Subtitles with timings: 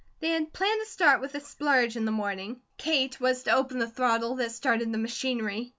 [0.19, 2.59] They had planned to start with a splurge in the morning.
[2.75, 5.69] Kate was to open the throttle that started the machinery.